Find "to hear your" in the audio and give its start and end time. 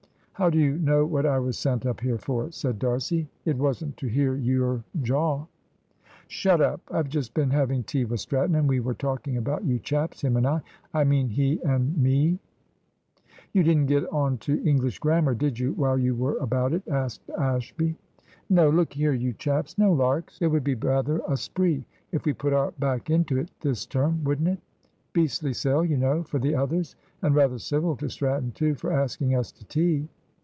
3.97-4.83